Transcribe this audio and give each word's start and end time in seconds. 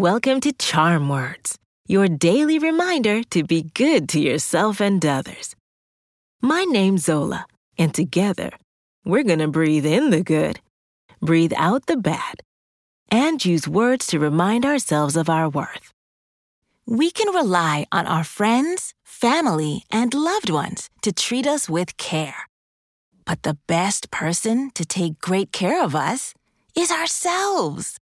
Welcome 0.00 0.40
to 0.40 0.52
Charm 0.54 1.10
Words, 1.10 1.58
your 1.86 2.08
daily 2.08 2.58
reminder 2.58 3.22
to 3.24 3.44
be 3.44 3.64
good 3.74 4.08
to 4.08 4.18
yourself 4.18 4.80
and 4.80 5.04
others. 5.04 5.54
My 6.40 6.64
name's 6.64 7.04
Zola, 7.04 7.44
and 7.76 7.92
together, 7.92 8.48
we're 9.04 9.24
going 9.24 9.40
to 9.40 9.48
breathe 9.48 9.84
in 9.84 10.08
the 10.08 10.22
good, 10.22 10.58
breathe 11.20 11.52
out 11.54 11.84
the 11.84 11.98
bad, 11.98 12.40
and 13.10 13.44
use 13.44 13.68
words 13.68 14.06
to 14.06 14.18
remind 14.18 14.64
ourselves 14.64 15.18
of 15.18 15.28
our 15.28 15.50
worth. 15.50 15.92
We 16.86 17.10
can 17.10 17.34
rely 17.34 17.84
on 17.92 18.06
our 18.06 18.24
friends, 18.24 18.94
family, 19.04 19.84
and 19.90 20.14
loved 20.14 20.48
ones 20.48 20.88
to 21.02 21.12
treat 21.12 21.46
us 21.46 21.68
with 21.68 21.98
care. 21.98 22.48
But 23.26 23.42
the 23.42 23.58
best 23.66 24.10
person 24.10 24.70
to 24.76 24.86
take 24.86 25.20
great 25.20 25.52
care 25.52 25.84
of 25.84 25.94
us 25.94 26.32
is 26.74 26.90
ourselves. 26.90 27.98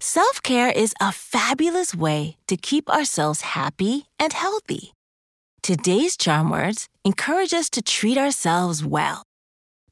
Self 0.00 0.42
care 0.42 0.70
is 0.70 0.92
a 1.00 1.12
fabulous 1.12 1.94
way 1.94 2.36
to 2.48 2.56
keep 2.56 2.90
ourselves 2.90 3.42
happy 3.42 4.06
and 4.18 4.32
healthy. 4.32 4.92
Today's 5.62 6.16
charm 6.16 6.50
words 6.50 6.88
encourage 7.04 7.54
us 7.54 7.70
to 7.70 7.80
treat 7.80 8.18
ourselves 8.18 8.84
well. 8.84 9.22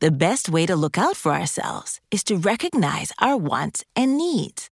The 0.01 0.11
best 0.11 0.49
way 0.49 0.67
to 0.67 0.75
look 0.75 0.99
out 0.99 1.17
for 1.17 1.33
ourselves 1.33 2.01
is 2.11 2.25
to 2.25 2.37
recognize 2.37 3.13
our 3.21 3.37
wants 3.37 3.85
and 3.95 4.19
needs. 4.19 4.69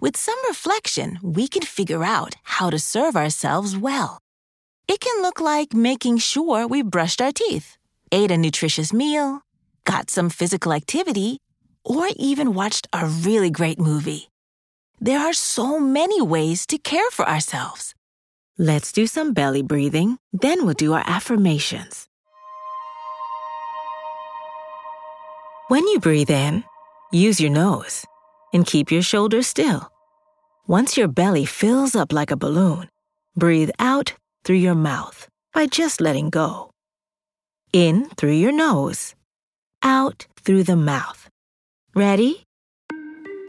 With 0.00 0.16
some 0.16 0.38
reflection, 0.48 1.18
we 1.22 1.46
can 1.46 1.62
figure 1.62 2.02
out 2.02 2.34
how 2.42 2.70
to 2.70 2.78
serve 2.78 3.16
ourselves 3.16 3.76
well. 3.76 4.18
It 4.88 5.00
can 5.00 5.22
look 5.22 5.40
like 5.40 5.74
making 5.74 6.18
sure 6.18 6.66
we 6.66 6.82
brushed 6.82 7.20
our 7.20 7.32
teeth, 7.32 7.76
ate 8.10 8.30
a 8.30 8.38
nutritious 8.38 8.92
meal, 8.92 9.42
got 9.84 10.10
some 10.10 10.30
physical 10.30 10.72
activity, 10.72 11.38
or 11.84 12.08
even 12.16 12.54
watched 12.54 12.88
a 12.92 13.06
really 13.06 13.50
great 13.50 13.78
movie. 13.78 14.30
There 15.04 15.20
are 15.20 15.34
so 15.34 15.78
many 15.78 16.22
ways 16.22 16.64
to 16.68 16.78
care 16.78 17.10
for 17.10 17.28
ourselves. 17.28 17.94
Let's 18.56 18.90
do 18.90 19.06
some 19.06 19.34
belly 19.34 19.60
breathing, 19.60 20.16
then 20.32 20.64
we'll 20.64 20.72
do 20.72 20.94
our 20.94 21.04
affirmations. 21.06 22.08
When 25.68 25.86
you 25.88 26.00
breathe 26.00 26.30
in, 26.30 26.64
use 27.12 27.38
your 27.38 27.50
nose 27.50 28.06
and 28.54 28.64
keep 28.64 28.90
your 28.90 29.02
shoulders 29.02 29.46
still. 29.46 29.90
Once 30.66 30.96
your 30.96 31.08
belly 31.08 31.44
fills 31.44 31.94
up 31.94 32.10
like 32.10 32.30
a 32.30 32.36
balloon, 32.36 32.88
breathe 33.36 33.72
out 33.78 34.14
through 34.42 34.64
your 34.64 34.74
mouth 34.74 35.28
by 35.52 35.66
just 35.66 36.00
letting 36.00 36.30
go. 36.30 36.70
In 37.74 38.08
through 38.16 38.40
your 38.40 38.52
nose, 38.52 39.14
out 39.82 40.26
through 40.46 40.62
the 40.62 40.76
mouth. 40.76 41.28
Ready? 41.94 42.46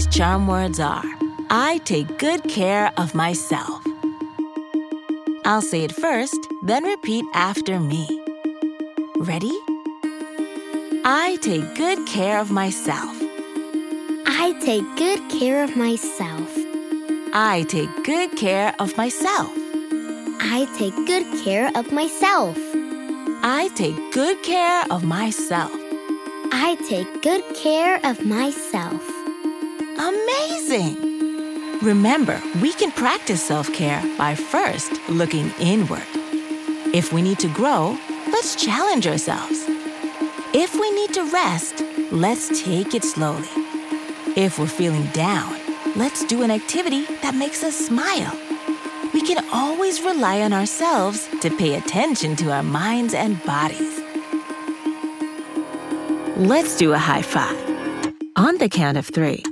Today's 0.00 0.16
charm 0.16 0.46
words 0.46 0.80
are 0.80 1.04
I 1.50 1.76
take 1.84 2.16
good 2.16 2.42
care 2.44 2.90
of 2.96 3.14
myself. 3.14 3.84
I'll 5.44 5.60
say 5.60 5.84
it 5.84 5.92
first, 5.92 6.38
then 6.62 6.84
repeat 6.84 7.26
after 7.34 7.78
me. 7.78 8.06
Ready? 9.18 9.52
I 11.04 11.36
take 11.42 11.74
good 11.74 12.06
care 12.06 12.40
of 12.40 12.50
myself. 12.50 13.14
I 14.24 14.58
take 14.64 14.86
good 14.96 15.20
care 15.28 15.64
of 15.64 15.76
myself. 15.76 16.48
I 17.34 17.66
take 17.68 17.90
good 18.06 18.34
care 18.38 18.74
of 18.78 18.96
myself. 18.96 19.52
I 20.40 20.66
take 20.78 20.96
good 21.04 21.26
care 21.44 21.70
of 21.76 21.92
myself. 21.92 22.56
I 23.42 23.68
take 23.74 24.12
good 24.12 24.42
care 24.42 24.82
of 24.90 25.04
myself. 25.04 25.72
I 26.52 26.76
take 26.88 27.22
good 27.22 27.44
care 27.54 28.00
of 28.02 28.24
myself. 28.24 29.19
Amazing! 30.00 30.96
Remember, 31.82 32.40
we 32.62 32.72
can 32.72 32.90
practice 32.90 33.42
self 33.42 33.70
care 33.74 34.02
by 34.16 34.34
first 34.34 34.92
looking 35.10 35.50
inward. 35.60 36.06
If 36.94 37.12
we 37.12 37.20
need 37.20 37.38
to 37.40 37.48
grow, 37.48 37.98
let's 38.28 38.56
challenge 38.56 39.06
ourselves. 39.06 39.66
If 40.54 40.72
we 40.74 40.90
need 40.92 41.12
to 41.12 41.24
rest, 41.30 41.84
let's 42.10 42.62
take 42.64 42.94
it 42.94 43.04
slowly. 43.04 43.50
If 44.36 44.58
we're 44.58 44.68
feeling 44.68 45.04
down, 45.08 45.54
let's 45.96 46.24
do 46.24 46.42
an 46.44 46.50
activity 46.50 47.04
that 47.20 47.34
makes 47.34 47.62
us 47.62 47.76
smile. 47.76 48.34
We 49.12 49.20
can 49.20 49.44
always 49.52 50.00
rely 50.00 50.40
on 50.40 50.54
ourselves 50.54 51.28
to 51.42 51.54
pay 51.58 51.74
attention 51.74 52.36
to 52.36 52.52
our 52.52 52.62
minds 52.62 53.12
and 53.12 53.42
bodies. 53.44 54.00
Let's 56.38 56.78
do 56.78 56.94
a 56.94 56.98
high 56.98 57.20
five. 57.20 57.58
On 58.36 58.56
the 58.56 58.70
count 58.70 58.96
of 58.96 59.06
three, 59.06 59.44